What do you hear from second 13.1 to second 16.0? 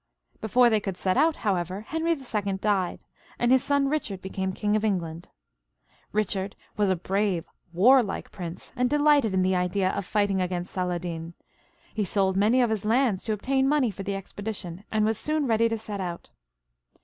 to obtain money for the expedition, and was soon ready to